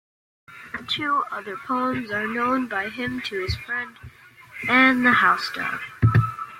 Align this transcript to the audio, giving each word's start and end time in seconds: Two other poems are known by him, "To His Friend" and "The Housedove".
Two 0.87 1.21
other 1.31 1.55
poems 1.55 2.09
are 2.09 2.25
known 2.25 2.65
by 2.67 2.89
him, 2.89 3.21
"To 3.21 3.37
His 3.39 3.53
Friend" 3.55 3.95
and 4.67 5.05
"The 5.05 5.11
Housedove". 5.11 5.79